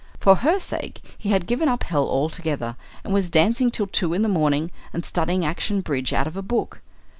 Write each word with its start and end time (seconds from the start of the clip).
For 0.19 0.37
her 0.37 0.57
sake 0.59 0.99
he 1.15 1.29
had 1.29 1.45
given 1.45 1.69
up 1.69 1.83
hell 1.83 2.07
altogether, 2.09 2.75
and 3.03 3.13
was 3.13 3.29
dancing 3.29 3.69
till 3.69 3.85
two 3.85 4.15
in 4.15 4.23
the 4.23 4.27
morning 4.27 4.71
and 4.93 5.05
studying 5.05 5.45
action 5.45 5.81
bridge 5.81 6.11
out 6.11 6.25
of 6.25 6.35
a 6.35 6.41
book. 6.41 6.81